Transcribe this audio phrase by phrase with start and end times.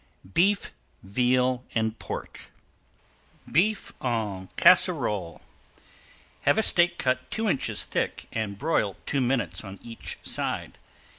[0.33, 0.71] BEEF,
[1.03, 2.49] VEAL AND PORK
[3.51, 5.43] ~BEEF EN CASSEROLE~
[6.41, 10.79] Have a steak cut two inches thick and broil two minutes on each side.